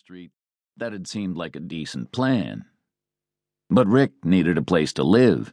Street. 0.00 0.30
That 0.78 0.94
had 0.94 1.06
seemed 1.06 1.36
like 1.36 1.54
a 1.54 1.60
decent 1.60 2.10
plan. 2.10 2.64
But 3.68 3.86
Rick 3.86 4.12
needed 4.24 4.56
a 4.56 4.62
place 4.62 4.94
to 4.94 5.02
live, 5.04 5.52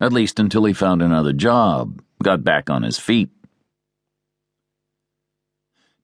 at 0.00 0.12
least 0.12 0.38
until 0.38 0.66
he 0.66 0.72
found 0.72 1.02
another 1.02 1.32
job, 1.32 2.00
got 2.22 2.44
back 2.44 2.70
on 2.70 2.84
his 2.84 2.96
feet. 2.96 3.28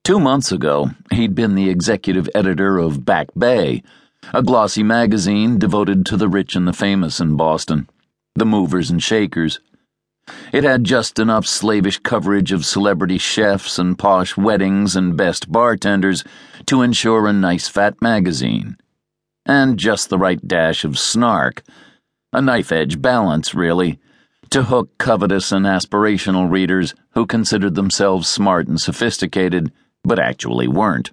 Two 0.03 0.19
months 0.19 0.51
ago, 0.51 0.91
he'd 1.13 1.37
been 1.37 1.55
the 1.55 1.71
executive 1.71 2.29
editor 2.35 2.79
of 2.79 3.05
Back 3.05 3.29
Bay, 3.39 3.85
a 4.33 4.43
glossy 4.43 4.83
magazine 4.83 5.57
devoted 5.61 6.05
to 6.07 6.17
the 6.17 6.29
rich 6.29 6.57
and 6.57 6.67
the 6.67 6.73
famous 6.73 7.21
in 7.21 7.37
Boston, 7.37 7.89
the 8.35 8.45
movers 8.45 8.91
and 8.91 9.01
shakers. 9.01 9.61
It 10.53 10.65
had 10.65 10.85
just 10.85 11.19
enough 11.19 11.47
slavish 11.47 11.99
coverage 11.99 12.53
of 12.53 12.65
celebrity 12.65 13.19
chefs 13.19 13.79
and 13.79 13.99
posh 13.99 14.37
weddings 14.37 14.97
and 14.97 15.17
best 15.17 15.51
bartenders 15.51 16.25
to 16.67 16.83
ensure 16.83 17.27
a 17.27 17.33
nice 17.33 17.69
fat 17.69 18.01
magazine. 18.01 18.77
And 19.45 19.79
just 19.79 20.09
the 20.09 20.19
right 20.19 20.47
dash 20.47 20.85
of 20.85 20.99
snark, 20.99 21.63
a 22.33 22.41
knife 22.41 22.73
edge 22.73 23.03
balance, 23.03 23.55
really, 23.55 23.99
to 24.51 24.65
hook 24.65 24.97
covetous 24.99 25.53
and 25.53 25.67
aspirational 25.67 26.51
readers 26.51 26.95
who 27.13 27.27
considered 27.27 27.75
themselves 27.75 28.29
smart 28.29 28.67
and 28.67 28.81
sophisticated, 28.81 29.73
but 30.03 30.19
actually 30.19 30.69
weren't. 30.69 31.11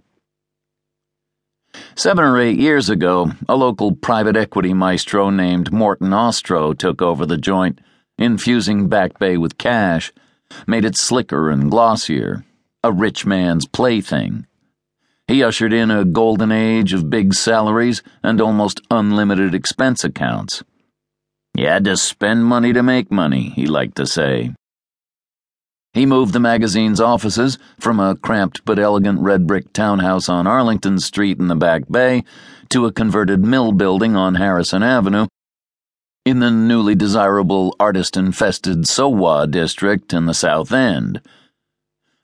Seven 1.96 2.24
or 2.24 2.40
eight 2.40 2.60
years 2.60 2.90
ago, 2.90 3.32
a 3.50 3.56
local 3.56 3.96
private 3.96 4.38
equity 4.38 4.74
maestro 4.74 5.30
named 5.30 5.72
Morton 5.72 6.14
Ostro 6.14 6.74
took 6.74 7.02
over 7.02 7.26
the 7.26 7.38
joint 7.38 7.80
infusing 8.22 8.88
Back 8.88 9.18
Bay 9.20 9.36
with 9.38 9.58
cash, 9.58 10.14
made 10.68 10.86
it 10.86 10.96
slicker 10.96 11.50
and 11.50 11.72
glossier, 11.72 12.46
a 12.84 12.92
rich 12.92 13.26
man's 13.26 13.66
plaything. 13.66 14.46
He 15.28 15.44
ushered 15.44 15.74
in 15.74 15.90
a 15.90 16.06
golden 16.06 16.52
age 16.52 16.94
of 16.94 17.10
big 17.10 17.34
salaries 17.34 18.04
and 18.22 18.42
almost 18.42 18.82
unlimited 18.92 19.56
expense 19.56 20.04
accounts. 20.04 20.64
You 21.56 21.68
had 21.68 21.86
to 21.86 21.98
spend 21.98 22.46
money 22.46 22.74
to 22.74 22.84
make 22.84 23.12
money, 23.12 23.50
he 23.50 23.66
liked 23.66 23.96
to 23.98 24.06
say. 24.06 24.54
He 25.94 26.06
moved 26.06 26.34
the 26.34 26.40
magazine's 26.40 27.02
offices 27.02 27.58
from 27.80 28.00
a 28.00 28.16
cramped 28.16 28.64
but 28.64 28.80
elegant 28.80 29.20
red 29.20 29.46
brick 29.46 29.74
townhouse 29.74 30.30
on 30.30 30.48
Arlington 30.48 31.00
Street 31.00 31.40
in 31.40 31.48
the 31.48 31.56
Back 31.56 31.84
Bay 31.90 32.24
to 32.70 32.86
a 32.86 32.94
converted 32.94 33.44
mill 33.44 33.74
building 33.74 34.16
on 34.16 34.36
Harrison 34.36 34.84
Avenue 34.84 35.28
in 36.24 36.40
the 36.40 36.52
newly 36.52 36.94
desirable 36.94 37.76
artist 37.80 38.16
infested 38.16 38.88
Sowa 38.88 39.48
district 39.48 40.14
in 40.14 40.28
the 40.28 40.34
South 40.34 40.72
End. 40.72 41.22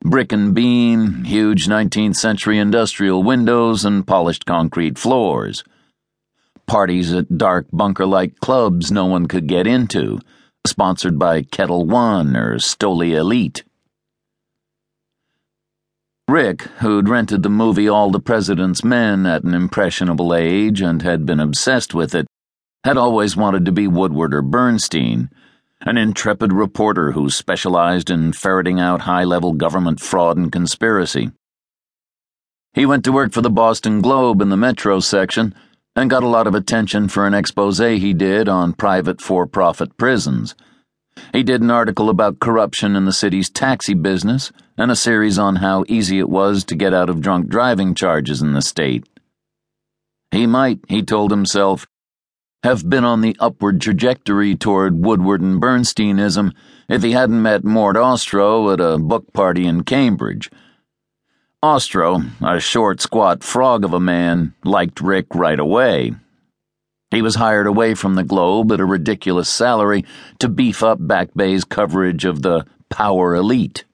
Brick 0.03 0.31
and 0.31 0.53
beam, 0.53 1.23
huge 1.23 1.67
19th 1.67 2.15
century 2.15 2.59
industrial 2.59 3.23
windows, 3.23 3.83
and 3.83 4.05
polished 4.05 4.45
concrete 4.45 4.99
floors. 4.99 5.63
Parties 6.67 7.11
at 7.11 7.37
dark 7.37 7.65
bunker 7.73 8.05
like 8.05 8.39
clubs 8.39 8.91
no 8.91 9.05
one 9.05 9.25
could 9.25 9.47
get 9.47 9.65
into, 9.65 10.19
sponsored 10.67 11.17
by 11.17 11.41
Ketel 11.41 11.85
One 11.85 12.35
or 12.35 12.57
Stoli 12.57 13.15
Elite. 13.15 13.63
Rick, 16.27 16.63
who'd 16.81 17.09
rented 17.09 17.41
the 17.41 17.49
movie 17.49 17.87
All 17.87 18.11
the 18.11 18.19
President's 18.19 18.83
Men 18.83 19.25
at 19.25 19.43
an 19.43 19.55
impressionable 19.55 20.35
age 20.35 20.81
and 20.81 21.01
had 21.01 21.25
been 21.25 21.39
obsessed 21.39 21.93
with 21.93 22.13
it, 22.13 22.26
had 22.87 22.95
always 22.95 23.35
wanted 23.35 23.65
to 23.65 23.71
be 23.73 23.85
Woodward 23.85 24.33
or 24.33 24.41
Bernstein, 24.41 25.29
an 25.81 25.97
intrepid 25.97 26.53
reporter 26.53 27.11
who 27.11 27.29
specialized 27.29 28.09
in 28.09 28.31
ferreting 28.31 28.79
out 28.79 29.01
high 29.01 29.25
level 29.25 29.51
government 29.51 29.99
fraud 29.99 30.37
and 30.37 30.49
conspiracy. 30.53 31.29
He 32.73 32.85
went 32.85 33.03
to 33.03 33.11
work 33.11 33.33
for 33.33 33.41
the 33.41 33.49
Boston 33.49 33.99
Globe 33.99 34.41
in 34.41 34.47
the 34.47 34.55
Metro 34.55 35.01
section 35.01 35.53
and 35.97 36.09
got 36.09 36.23
a 36.23 36.29
lot 36.29 36.47
of 36.47 36.55
attention 36.55 37.09
for 37.09 37.27
an 37.27 37.33
expose 37.33 37.79
he 37.79 38.13
did 38.13 38.47
on 38.47 38.71
private 38.71 39.19
for 39.19 39.45
profit 39.45 39.97
prisons. 39.97 40.55
He 41.33 41.43
did 41.43 41.61
an 41.61 41.71
article 41.71 42.09
about 42.09 42.39
corruption 42.39 42.95
in 42.95 43.03
the 43.03 43.11
city's 43.11 43.49
taxi 43.49 43.95
business 43.95 44.53
and 44.77 44.89
a 44.91 44.95
series 44.95 45.37
on 45.37 45.57
how 45.57 45.83
easy 45.89 46.19
it 46.19 46.29
was 46.29 46.63
to 46.63 46.75
get 46.75 46.93
out 46.93 47.09
of 47.09 47.19
drunk 47.19 47.49
driving 47.49 47.95
charges 47.95 48.41
in 48.41 48.53
the 48.53 48.61
state. 48.61 49.05
He 50.31 50.47
might, 50.47 50.79
he 50.87 51.03
told 51.03 51.31
himself, 51.31 51.85
have 52.63 52.89
been 52.89 53.03
on 53.03 53.21
the 53.21 53.35
upward 53.39 53.79
trajectory 53.79 54.55
toward 54.55 55.03
Woodward 55.03 55.41
and 55.41 55.61
Bernsteinism 55.61 56.53
if 56.89 57.03
he 57.03 57.11
hadn't 57.11 57.41
met 57.41 57.63
Mort 57.63 57.95
Ostro 57.95 58.71
at 58.71 58.79
a 58.79 58.97
book 58.97 59.31
party 59.33 59.65
in 59.65 59.83
Cambridge. 59.83 60.49
Ostro, 61.61 62.21
a 62.41 62.59
short, 62.59 63.01
squat 63.01 63.43
frog 63.43 63.83
of 63.83 63.93
a 63.93 63.99
man, 63.99 64.53
liked 64.63 65.01
Rick 65.01 65.27
right 65.33 65.59
away. 65.59 66.13
He 67.09 67.21
was 67.21 67.35
hired 67.35 67.67
away 67.67 67.93
from 67.93 68.15
the 68.15 68.23
Globe 68.23 68.71
at 68.71 68.79
a 68.79 68.85
ridiculous 68.85 69.49
salary 69.49 70.03
to 70.39 70.49
beef 70.49 70.83
up 70.83 70.97
Back 70.99 71.29
Bay's 71.35 71.63
coverage 71.63 72.25
of 72.25 72.41
the 72.41 72.65
power 72.89 73.35
elite. 73.35 73.85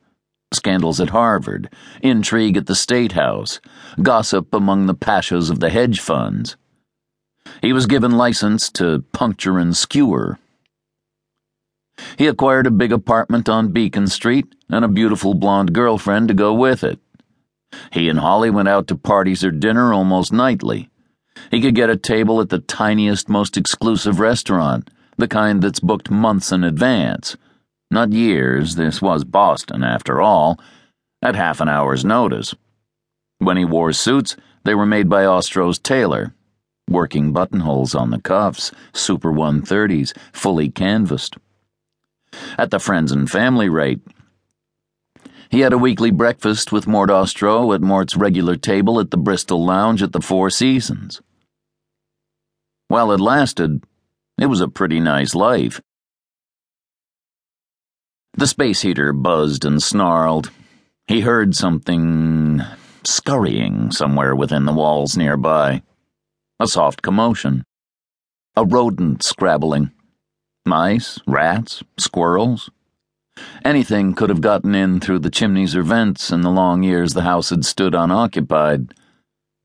Scandals 0.51 1.00
at 1.00 1.09
Harvard, 1.09 1.74
intrigue 2.01 2.57
at 2.57 2.68
the 2.68 2.75
State 2.75 3.13
House, 3.13 3.59
gossip 4.01 4.53
among 4.53 4.85
the 4.85 4.95
pashas 4.95 5.50
of 5.50 5.59
the 5.59 5.69
hedge 5.69 6.00
funds. 6.00 6.57
He 7.62 7.74
was 7.74 7.86
given 7.86 8.12
license 8.12 8.70
to 8.72 9.04
puncture 9.12 9.58
and 9.58 9.76
skewer. 9.76 10.40
He 12.18 12.28
acquired 12.28 12.68
a 12.68 12.72
big 12.72 12.92
apartment 12.92 13.48
on 13.48 13.72
Beacon 13.72 14.08
Street 14.08 14.54
and 14.70 14.84
a 14.84 14.90
beautiful 14.90 15.34
blonde 15.34 15.74
girlfriend 15.74 16.28
to 16.28 16.34
go 16.34 16.54
with 16.54 16.84
it. 16.84 17.00
He 17.92 18.09
and 18.09 18.20
Holly 18.20 18.50
went 18.50 18.68
out 18.68 18.88
to 18.88 18.96
parties 18.96 19.44
or 19.44 19.52
dinner 19.52 19.94
almost 19.94 20.34
nightly. 20.34 20.90
He 21.52 21.62
could 21.62 21.76
get 21.76 21.90
a 21.90 21.98
table 21.98 22.42
at 22.42 22.50
the 22.50 22.59
tiniest, 22.59 23.30
most 23.30 23.58
exclusive 23.58 24.20
restaurant, 24.20 24.90
the 25.18 25.28
kind 25.28 25.62
that's 25.62 25.80
booked 25.80 26.10
months 26.10 26.52
in 26.52 26.64
advance. 26.64 27.38
Not 27.90 28.12
years, 28.12 28.75
this 28.75 29.02
was 29.02 29.24
Boston, 29.24 29.84
after 29.84 30.22
all, 30.22 30.60
at 31.22 31.36
half 31.36 31.62
an 31.62 31.70
hour's 31.70 32.04
notice. 32.04 32.56
When 33.38 33.58
he 33.58 33.66
wore 33.66 33.94
suits, 33.94 34.36
they 34.64 34.74
were 34.74 34.86
made 34.86 35.10
by 35.10 35.24
Ostro's 35.24 35.80
tailor, 35.80 36.34
working 36.90 37.32
buttonholes 37.32 37.96
on 37.96 38.12
the 38.12 38.22
cuffs, 38.22 38.72
Super 38.94 39.32
130s, 39.32 40.14
fully 40.32 40.70
canvassed. 40.70 41.38
At 42.58 42.72
the 42.72 42.80
friends 42.80 43.12
and 43.12 43.30
family 43.30 43.70
rate. 43.70 44.02
He 45.50 45.60
had 45.60 45.74
a 45.74 45.78
weekly 45.78 46.10
breakfast 46.10 46.72
with 46.72 46.88
Mort 46.88 47.12
Ostro 47.12 47.74
at 47.74 47.82
Mort's 47.82 48.18
regular 48.18 48.56
table 48.56 49.00
at 49.00 49.12
the 49.12 49.18
Bristol 49.18 49.64
Lounge 49.64 50.02
at 50.02 50.12
the 50.12 50.22
Four 50.22 50.50
Seasons. 50.50 51.22
While 52.88 53.12
it 53.12 53.20
lasted, 53.20 53.84
it 54.40 54.48
was 54.48 54.62
a 54.62 54.68
pretty 54.68 55.00
nice 55.00 55.36
life. 55.36 55.80
The 58.36 58.48
space 58.48 58.82
heater 58.82 59.14
buzzed 59.14 59.64
and 59.64 59.82
snarled. 59.82 60.50
He 61.08 61.22
heard 61.22 61.56
something 61.56 62.62
scurrying 63.04 63.92
somewhere 63.92 64.36
within 64.36 64.66
the 64.66 64.74
walls 64.74 65.16
nearby 65.16 65.84
a 66.59 66.68
soft 66.68 67.02
commotion, 67.02 67.64
a 68.56 68.64
rodent 68.64 69.24
scrabbling. 69.24 69.91
Mice, 70.66 71.19
rats, 71.28 71.84
squirrels. 71.97 72.69
Anything 73.66 74.14
could 74.14 74.30
have 74.30 74.41
gotten 74.41 74.75
in 74.75 75.00
through 75.00 75.19
the 75.19 75.31
chimneys 75.31 75.75
or 75.75 75.81
vents 75.81 76.31
in 76.31 76.42
the 76.42 76.52
long 76.52 76.84
years 76.84 77.13
the 77.13 77.24
house 77.24 77.50
had 77.50 77.66
stood 77.66 77.96
unoccupied. 77.96 78.94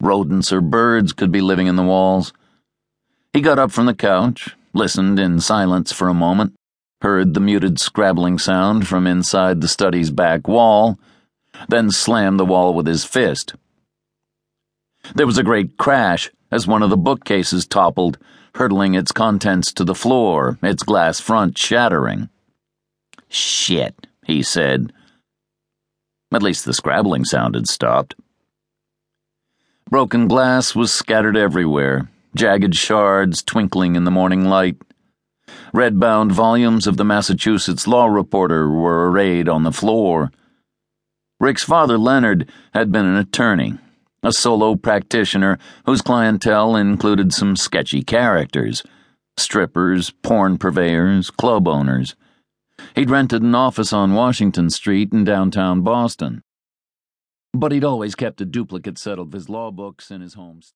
Rodents 0.00 0.52
or 0.52 0.60
birds 0.60 1.12
could 1.12 1.30
be 1.30 1.40
living 1.40 1.66
in 1.66 1.76
the 1.76 1.82
walls. 1.82 2.32
He 3.32 3.42
got 3.42 3.58
up 3.58 3.70
from 3.70 3.86
the 3.86 3.94
couch, 3.94 4.56
listened 4.72 5.20
in 5.20 5.40
silence 5.40 5.92
for 5.92 6.08
a 6.08 6.14
moment, 6.14 6.54
heard 7.02 7.34
the 7.34 7.40
muted 7.40 7.78
scrabbling 7.78 8.38
sound 8.38 8.88
from 8.88 9.06
inside 9.06 9.60
the 9.60 9.68
study's 9.68 10.10
back 10.10 10.48
wall, 10.48 10.98
then 11.68 11.90
slammed 11.90 12.40
the 12.40 12.46
wall 12.46 12.72
with 12.72 12.86
his 12.86 13.04
fist. 13.04 13.54
There 15.14 15.26
was 15.26 15.38
a 15.38 15.44
great 15.44 15.76
crash 15.76 16.30
as 16.50 16.66
one 16.66 16.82
of 16.82 16.90
the 16.90 16.96
bookcases 16.96 17.66
toppled, 17.66 18.18
hurtling 18.54 18.94
its 18.94 19.12
contents 19.12 19.72
to 19.72 19.84
the 19.84 19.94
floor, 19.94 20.58
its 20.62 20.82
glass 20.82 21.20
front 21.20 21.58
shattering. 21.58 22.28
Shit, 23.28 24.06
he 24.24 24.42
said. 24.42 24.92
At 26.32 26.42
least 26.42 26.64
the 26.64 26.72
scrabbling 26.72 27.24
sound 27.24 27.54
had 27.54 27.68
stopped. 27.68 28.14
Broken 29.90 30.28
glass 30.28 30.74
was 30.74 30.92
scattered 30.92 31.36
everywhere, 31.36 32.10
jagged 32.34 32.74
shards 32.74 33.42
twinkling 33.42 33.96
in 33.96 34.04
the 34.04 34.10
morning 34.10 34.44
light. 34.44 34.76
Red 35.72 35.98
bound 35.98 36.32
volumes 36.32 36.86
of 36.86 36.96
the 36.96 37.04
Massachusetts 37.04 37.86
Law 37.86 38.06
Reporter 38.06 38.68
were 38.68 39.10
arrayed 39.10 39.48
on 39.48 39.62
the 39.62 39.72
floor. 39.72 40.30
Rick's 41.40 41.62
father, 41.62 41.96
Leonard, 41.96 42.50
had 42.74 42.92
been 42.92 43.06
an 43.06 43.16
attorney 43.16 43.78
a 44.22 44.32
solo 44.32 44.74
practitioner 44.74 45.58
whose 45.86 46.02
clientele 46.02 46.76
included 46.76 47.32
some 47.32 47.56
sketchy 47.56 48.02
characters 48.02 48.82
strippers, 49.38 50.10
porn 50.22 50.58
purveyors, 50.58 51.30
club 51.30 51.68
owners. 51.68 52.16
He'd 52.94 53.10
rented 53.10 53.42
an 53.42 53.54
office 53.54 53.92
on 53.92 54.14
Washington 54.14 54.70
Street 54.70 55.12
in 55.12 55.24
downtown 55.24 55.82
Boston. 55.82 56.42
But 57.54 57.72
he'd 57.72 57.84
always 57.84 58.14
kept 58.14 58.40
a 58.40 58.44
duplicate 58.44 58.98
set 58.98 59.18
of 59.18 59.32
his 59.32 59.48
law 59.48 59.70
books 59.70 60.10
in 60.10 60.20
his 60.20 60.34
home. 60.34 60.60